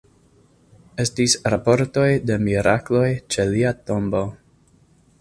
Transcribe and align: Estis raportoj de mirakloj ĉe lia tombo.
Estis 1.03 1.35
raportoj 1.55 2.07
de 2.31 2.39
mirakloj 2.49 3.07
ĉe 3.37 3.49
lia 3.55 3.79
tombo. 3.91 4.27